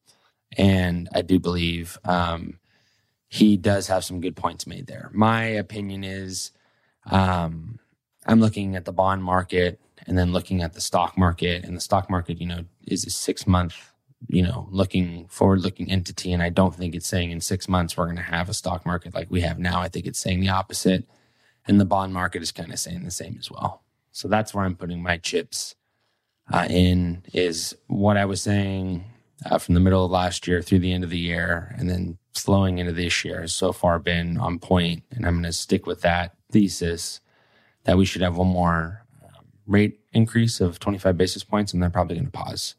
[0.57, 2.59] and I do believe um,
[3.29, 5.11] he does have some good points made there.
[5.13, 6.53] My opinion is,
[7.11, 7.79] um,
[8.27, 11.81] I'm looking at the bond market and then looking at the stock market, and the
[11.81, 13.93] stock market, you know, is a six month,
[14.29, 17.97] you know, looking forward looking entity, and I don't think it's saying in six months
[17.97, 19.81] we're going to have a stock market like we have now.
[19.81, 21.05] I think it's saying the opposite,
[21.67, 23.83] and the bond market is kind of saying the same as well.
[24.13, 25.75] So that's where I'm putting my chips
[26.53, 29.05] uh, in is what I was saying
[29.45, 32.19] uh, from the middle of last year through the end of the year, and then
[32.35, 35.87] flowing into this year has so far been on point, and I'm going to stick
[35.87, 37.21] with that thesis
[37.85, 41.91] that we should have one more um, rate increase of 25 basis points, and they're
[41.91, 42.75] probably going to pause.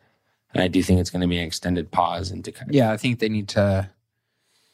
[0.57, 2.91] And I do think it's going to be an extended pause into kind of Yeah,
[2.91, 3.89] I think they need to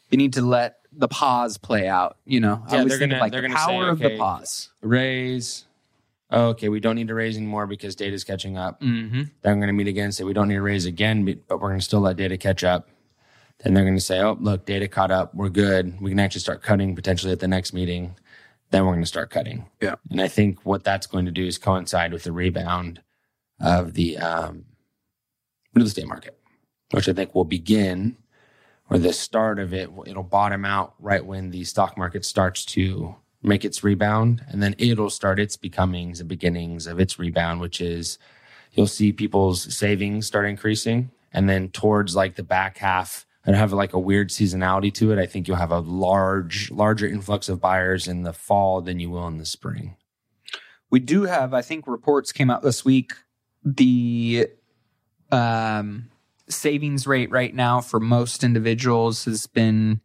[0.09, 2.17] they need to let the pause play out.
[2.25, 4.69] You know, I Yeah, always they're gonna- like the gonna say, power of the pause.
[4.81, 5.65] raise.
[6.29, 8.81] Oh, okay, we don't need to raise anymore because data's catching up.
[8.81, 9.23] Mm-hmm.
[9.41, 11.59] Then I'm going to meet again, say we don't need to raise again, but but
[11.61, 12.89] we're going to still let data catch up.
[13.63, 15.35] Then they're going to say, oh, look, data caught up.
[15.35, 16.01] We're good.
[16.01, 18.15] We can actually start cutting potentially at the next meeting.
[18.71, 19.65] Then we're going to start cutting.
[19.79, 19.95] Yeah.
[20.09, 23.01] And I think what that's going to do is coincide with the rebound
[23.61, 24.65] of the um,
[25.73, 26.37] real estate market,
[26.91, 28.17] which I think will begin,
[28.89, 33.15] or the start of it, it'll bottom out right when the stock market starts to
[33.41, 34.43] make its rebound.
[34.47, 38.17] And then it'll start its becomings and beginnings of its rebound, which is
[38.73, 41.11] you'll see people's savings start increasing.
[41.31, 45.19] And then towards like the back half, and have like a weird seasonality to it.
[45.19, 49.09] I think you'll have a large, larger influx of buyers in the fall than you
[49.09, 49.95] will in the spring.
[50.89, 53.13] We do have, I think, reports came out this week.
[53.65, 54.47] The
[55.33, 56.09] um,
[56.47, 60.01] savings rate right now for most individuals has been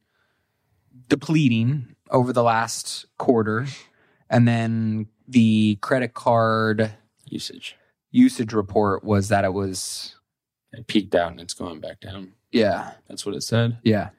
[1.08, 3.66] depleting over the last quarter,
[4.30, 6.92] and then the credit card
[7.26, 7.76] Usage
[8.10, 10.14] usage report was that it was
[10.72, 12.32] it peaked out and it's going back down.
[12.50, 13.78] yeah That's what it said.
[13.82, 14.10] yeah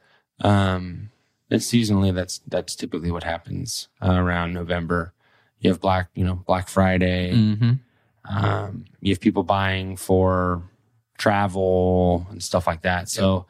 [0.41, 1.09] Um,
[1.49, 5.13] and seasonally, that's that's typically what happens uh, around November.
[5.59, 7.31] You have Black, you know, Black Friday.
[7.33, 7.71] mm-hmm.
[8.29, 10.61] Um, you have people buying for
[11.19, 13.09] travel and stuff like that.
[13.09, 13.45] So,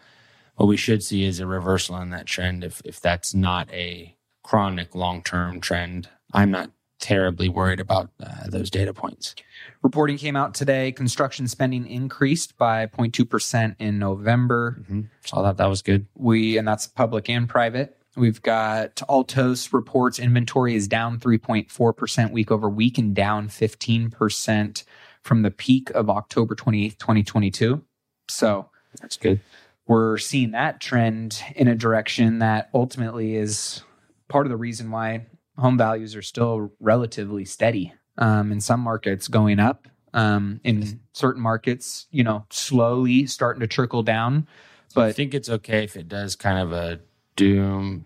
[0.56, 2.66] what we should see is a reversal in that trend.
[2.66, 8.48] If if that's not a chronic long term trend, I'm not terribly worried about uh,
[8.48, 9.34] those data points.
[9.82, 10.92] Reporting came out today.
[10.92, 14.78] Construction spending increased by 0.2% in November.
[14.82, 15.02] Mm-hmm.
[15.26, 16.08] So I thought that was good.
[16.16, 17.96] We and that's public and private.
[18.16, 24.84] We've got Altos reports inventory is down 3.4% week over week and down 15%
[25.24, 27.84] from the peak of October 28th, 2022.
[28.30, 28.70] So
[29.02, 29.42] That's good.
[29.88, 33.84] we're seeing that trend in a direction that ultimately is
[34.28, 35.26] part of the reason why
[35.58, 37.94] home values are still relatively steady.
[38.18, 39.88] Um, in some markets, going up.
[40.14, 44.48] Um, in certain markets, you know, slowly starting to trickle down.
[44.96, 47.00] But I think it's okay if it does kind of a
[47.36, 48.06] doom,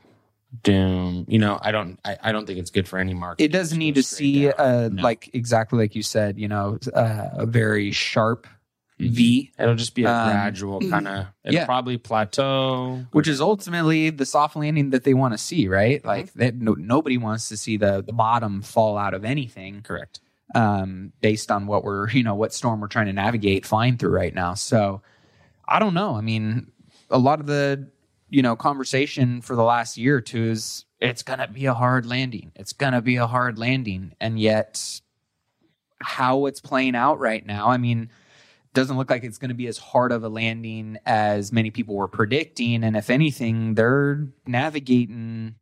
[0.62, 1.26] doom.
[1.28, 3.44] You know, I don't, I, I don't think it's good for any market.
[3.44, 4.54] it doesn't need to see down.
[4.60, 5.02] uh No.
[5.04, 8.46] like exactly like you said you know uh, a very sharp
[9.00, 11.26] v It'll just be a Um, gradual kind of.
[11.44, 11.66] It'll yeah.
[11.66, 13.04] probably plateau.
[13.12, 16.74] which is ultimately the soft landing that they want to see right like that no,
[16.74, 20.20] nobody wants to see the the bottom fall out of anything correct.
[20.56, 24.12] um based on what we're you know what storm we're trying to navigate flying through
[24.12, 25.02] right now so
[25.68, 26.72] i don't know i mean
[27.10, 27.88] a lot of the
[28.34, 32.06] you know conversation for the last year or two is it's gonna be a hard
[32.06, 35.02] landing it's gonna be a hard landing and yet
[36.02, 38.10] how it's playing out right now i mean
[38.74, 41.94] doesn't look like it's going to be as hard of a landing as many people
[41.96, 45.54] were predicting and if anything they're navigating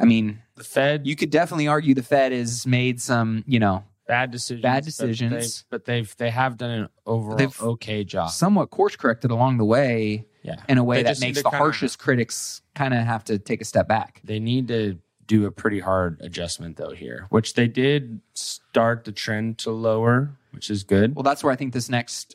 [0.00, 3.84] i mean The Fed, you could definitely argue the fed has made some you know
[4.06, 4.62] bad decisions.
[4.62, 5.60] Bad but decisions.
[5.60, 8.30] they- but they've they have done an overall okay job.
[8.30, 11.58] somewhat course corrected along the way Yeah, in a way They that makes the kinda-
[11.58, 14.20] harshest critics kind of have to take a step back.
[14.24, 19.12] they need to do a pretty hard adjustment though here, which they did start the
[19.12, 21.14] trend to lower, which is good.
[21.14, 22.34] Well, that's where I think this next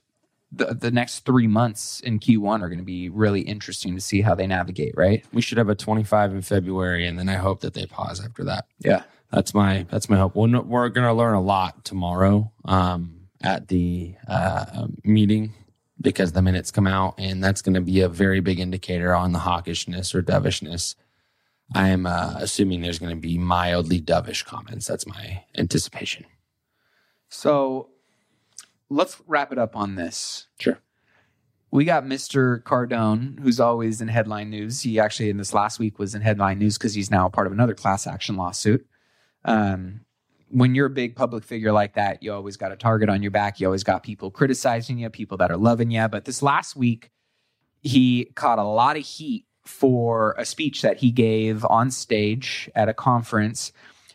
[0.56, 4.22] the, the next three months in Q1 are going to be really interesting to see
[4.22, 4.94] how they navigate.
[4.96, 5.26] Right?
[5.34, 8.44] we should have a 25 in February, and then I hope that they pause after
[8.44, 8.66] that.
[8.80, 9.04] Yeah.
[9.32, 10.36] That's my that's my hope.
[10.36, 15.56] We're, we're going to learn a lot tomorrow um, at the uh, meeting
[16.04, 19.32] because the minutes come out, and that's going to be a very big indicator on
[19.32, 20.96] the hawkishness or dovishness.
[21.74, 24.86] I am uh, assuming there's going to be mildly dovish comments.
[24.86, 26.26] That's my anticipation.
[27.30, 27.90] So
[28.90, 30.48] let's wrap it up on this.
[30.60, 30.80] Sure.
[31.72, 32.62] We got Mr.
[32.62, 34.82] Cardone, who's always in headline news.
[34.82, 37.48] He actually, in this last week, was in headline news because he's now a part
[37.48, 38.86] of another class action lawsuit.
[39.44, 40.02] Um,
[40.54, 43.32] when you're a big public figure like that, you always got a target on your
[43.32, 43.60] back.
[43.60, 46.08] You always got people criticizing you, people that are loving you.
[46.08, 47.10] But this last week,
[47.82, 52.88] he caught a lot of heat for a speech that he gave on stage at
[52.88, 53.72] a conference.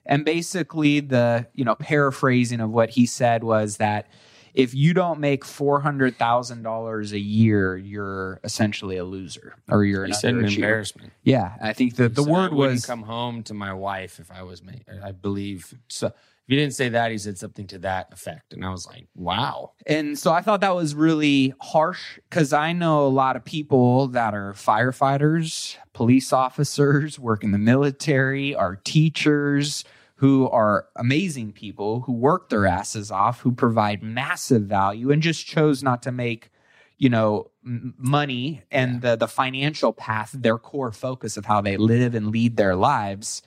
[0.06, 4.08] And basically, the you know paraphrasing of what he said was that
[4.54, 9.84] if you don't make four hundred thousand dollars a year, you're essentially a loser, or
[9.84, 10.12] you're an
[10.44, 11.12] embarrassment.
[11.22, 14.62] Yeah, I think the the word was come home to my wife if I was
[14.62, 14.72] ma
[15.04, 15.74] I believe.
[15.88, 16.12] So if
[16.46, 19.72] he didn't say that, he said something to that effect, and I was like, "Wow."
[19.86, 24.08] And so I thought that was really harsh because I know a lot of people
[24.08, 29.84] that are firefighters, police officers, work in the military, are teachers
[30.18, 35.46] who are amazing people who work their asses off, who provide massive value and just
[35.46, 36.50] chose not to make,
[36.96, 41.76] you know, m- money and the, the financial path their core focus of how they
[41.76, 43.42] live and lead their lives.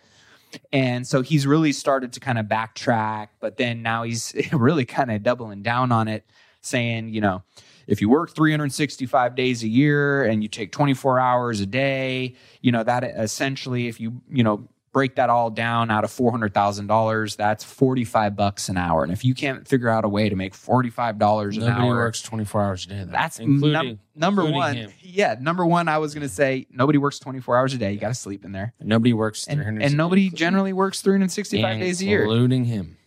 [0.71, 5.11] And so he's really started to kind of backtrack, but then now he's really kind
[5.11, 6.25] of doubling down on it,
[6.61, 7.43] saying, you know,
[7.85, 12.71] if you work 365 days a year and you take 24 hours a day, you
[12.71, 17.63] know, that essentially, if you, you know, break that all down out of $400,000, that's
[17.63, 19.03] 45 bucks an hour.
[19.03, 22.21] And if you can't figure out a way to make $45 an Nobody hour, works
[22.21, 23.03] twenty four hours a day.
[23.05, 24.75] Though, that's including num- number including one.
[24.75, 24.91] him.
[25.01, 27.91] Yeah, number one, I was going to say nobody works 24 hours a day.
[27.93, 28.73] You got to sleep in there.
[28.81, 32.21] Nobody works And, 300 and nobody generally works 365 days a year.
[32.23, 32.97] including him.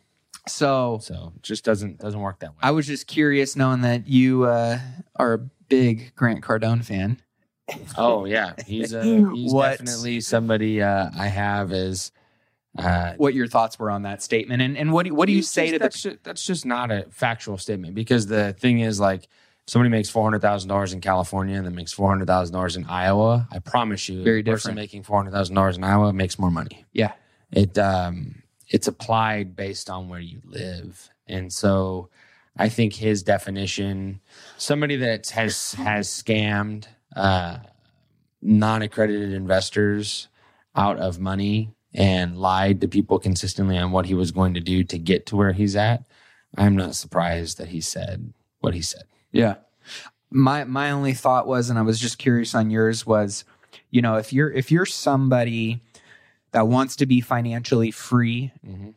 [0.46, 2.56] So So just doesn't doesn't work that way.
[2.62, 4.78] I was just curious knowing that you uh,
[5.16, 7.18] are a big Grant Cardone fan.
[7.96, 9.02] Oh yeah, he's uh,
[9.34, 12.12] he's What- definitely somebody uh, I have as.
[12.76, 15.42] Uh, What your thoughts were on that statement, and and what do, what do you
[15.42, 18.98] say just- to the that's that's just not a factual statement because the thing is
[18.98, 19.28] like
[19.68, 22.74] somebody makes four hundred thousand dollars in California and then makes four hundred thousand dollars
[22.76, 23.46] in Iowa.
[23.52, 26.50] I promise you, Very the person making four hundred thousand dollars in Iowa makes more
[26.50, 26.84] money.
[26.92, 27.12] yeah
[27.52, 32.08] It um it's applied based on where you live, and so
[32.56, 34.20] I think his definition,
[34.58, 36.86] somebody that has has scammed
[37.16, 37.58] uh,
[38.42, 40.28] non-accredited investors
[40.76, 44.82] out of money and lied to people consistently on what he was going to do
[44.84, 46.04] to get to where he's at.
[46.56, 49.04] I'm not surprised that he said what he said.
[49.32, 49.56] yeah.
[50.30, 53.44] My my only thought was, and I was just curious on yours was,
[53.90, 55.80] you know, if you're if you're somebody
[56.50, 58.94] that wants to be financially free Mhm.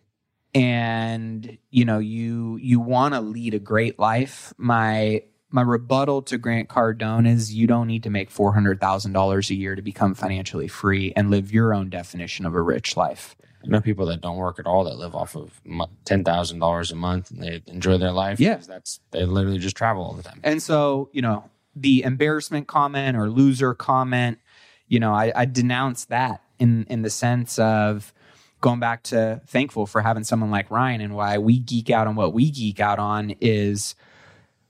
[0.56, 6.38] and you know you you want to lead a great life my my rebuttal to
[6.38, 11.14] Grant Cardone is you don't need to make $400,000 a year to become financially free
[11.16, 13.36] and live your own definition of a rich life.
[13.64, 15.60] I know people that don't work at all that live off of
[16.06, 18.40] ten thousand dollars a month and they enjoy their life.
[18.40, 18.58] Yeah.
[18.58, 20.40] that's they literally just travel all the time.
[20.44, 24.40] And so, you know, the embarrassment comment or loser comment,
[24.88, 28.14] you know, I, I denounce that in in the sense of
[28.62, 32.16] going back to thankful for having someone like Ryan and why we geek out on
[32.16, 33.96] what we geek out on is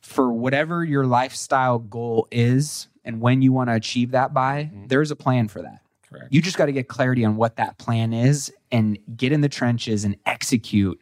[0.08, 4.88] for whatever your lifestyle goal is and when you want to achieve that by, mm-hmm.
[4.88, 5.82] there's a plan for that.
[6.10, 6.28] Correct.
[6.30, 9.50] You just got to get clarity on what that plan is and get in the
[9.50, 11.02] trenches and execute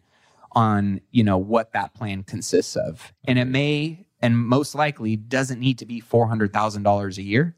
[0.54, 3.14] on, you know, what that plan consists of.
[3.26, 7.56] And it may and most likely doesn't need to be $400,000 a year.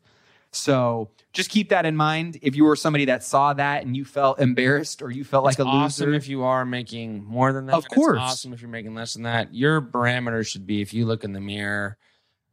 [0.51, 2.39] So just keep that in mind.
[2.41, 5.53] If you were somebody that saw that and you felt embarrassed or you felt like
[5.53, 7.75] it's a loser, if you are making more than that.
[7.75, 8.17] Of course.
[8.17, 9.53] It's awesome if you're making less than that.
[9.53, 11.97] Your parameter should be if you look in the mirror,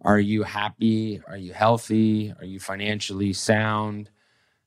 [0.02, 1.22] are you happy?
[1.26, 2.34] Are you healthy?
[2.38, 4.10] Are you financially sound?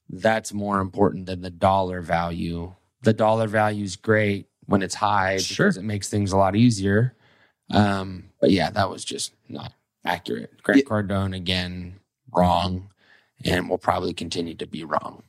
[0.09, 2.73] That's more important than the dollar value.
[3.03, 5.67] The dollar value is great when it's high Sure.
[5.67, 7.13] because it makes things a lot easier.
[7.69, 9.73] Um, but yeah, that was just not
[10.05, 10.63] accurate.
[10.63, 11.99] Grant Cardone again,
[12.33, 12.89] wrong,
[13.45, 15.23] and will probably continue to be wrong.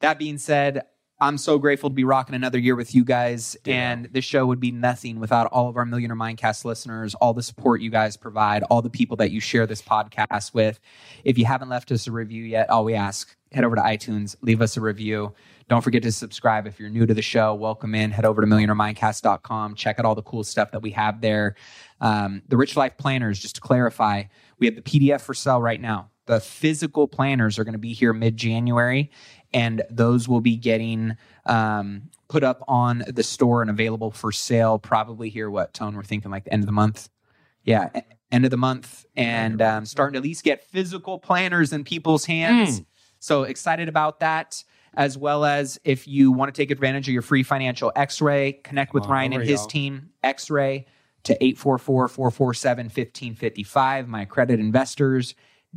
[0.00, 0.82] That being said,
[1.22, 3.54] I'm so grateful to be rocking another year with you guys.
[3.66, 7.42] And this show would be nothing without all of our Millionaire Mindcast listeners, all the
[7.42, 10.80] support you guys provide, all the people that you share this podcast with.
[11.22, 14.34] If you haven't left us a review yet, all we ask, head over to iTunes,
[14.40, 15.34] leave us a review.
[15.68, 17.54] Don't forget to subscribe if you're new to the show.
[17.54, 18.10] Welcome in.
[18.10, 19.74] Head over to millionairemindcast.com.
[19.74, 21.54] Check out all the cool stuff that we have there.
[22.00, 24.24] Um, the Rich Life Planners, just to clarify,
[24.58, 26.10] we have the PDF for sale right now.
[26.30, 29.10] The physical planners are going to be here mid January,
[29.52, 34.78] and those will be getting um, put up on the store and available for sale
[34.78, 35.50] probably here.
[35.50, 37.08] What tone we're thinking like the end of the month?
[37.64, 37.88] Yeah,
[38.30, 42.26] end of the month, and um, starting to at least get physical planners in people's
[42.26, 42.82] hands.
[43.18, 44.62] So excited about that.
[44.94, 48.52] As well as if you want to take advantage of your free financial x ray,
[48.52, 49.66] connect with on Ryan and his y'all.
[49.66, 50.86] team, x ray
[51.24, 54.08] to 844 447 1555.
[54.08, 55.34] My credit investors,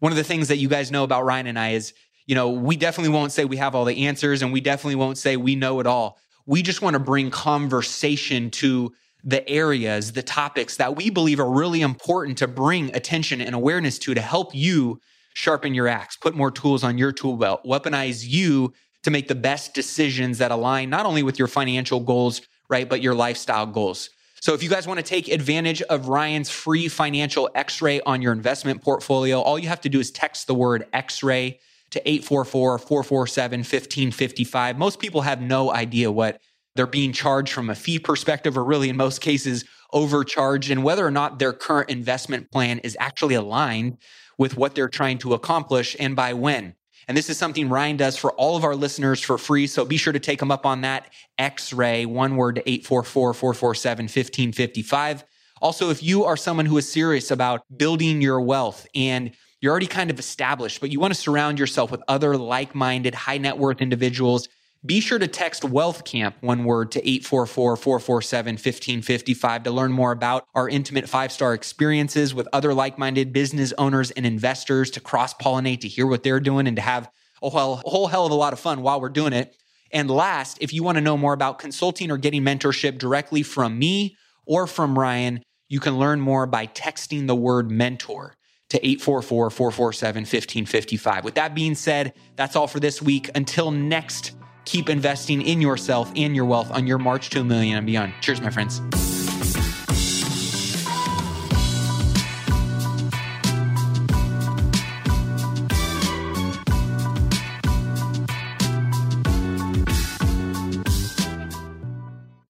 [0.00, 1.92] One of the things that you guys know about Ryan and I is,
[2.26, 5.18] you know, we definitely won't say we have all the answers and we definitely won't
[5.18, 6.18] say we know it all.
[6.46, 11.50] We just want to bring conversation to the areas, the topics that we believe are
[11.50, 15.00] really important to bring attention and awareness to to help you
[15.34, 18.72] sharpen your axe, put more tools on your tool belt, weaponize you
[19.02, 23.02] to make the best decisions that align not only with your financial goals, right, but
[23.02, 24.08] your lifestyle goals.
[24.44, 28.34] So if you guys want to take advantage of Ryan's free financial x-ray on your
[28.34, 31.60] investment portfolio, all you have to do is text the word x-ray
[31.92, 34.76] to 844-447-1555.
[34.76, 36.42] Most people have no idea what
[36.74, 39.64] they're being charged from a fee perspective, or really in most cases,
[39.94, 43.96] overcharged, and whether or not their current investment plan is actually aligned
[44.36, 46.74] with what they're trying to accomplish and by when.
[47.08, 49.66] And this is something Ryan does for all of our listeners for free.
[49.66, 53.34] So be sure to take them up on that X ray, one word to 844
[53.34, 55.24] 447 1555.
[55.60, 59.30] Also, if you are someone who is serious about building your wealth and
[59.60, 63.14] you're already kind of established, but you want to surround yourself with other like minded,
[63.14, 64.48] high net worth individuals
[64.86, 70.12] be sure to text Wealth Camp, one word, to 844 447 1555 to learn more
[70.12, 75.00] about our intimate five star experiences with other like minded business owners and investors to
[75.00, 77.10] cross pollinate, to hear what they're doing, and to have
[77.42, 79.56] a whole, a whole hell of a lot of fun while we're doing it.
[79.90, 83.78] And last, if you want to know more about consulting or getting mentorship directly from
[83.78, 88.34] me or from Ryan, you can learn more by texting the word mentor
[88.68, 91.24] to 844 447 1555.
[91.24, 93.30] With that being said, that's all for this week.
[93.34, 94.32] Until next
[94.64, 98.14] keep investing in yourself and your wealth on your march to a million and beyond.
[98.20, 98.80] Cheers, my friends.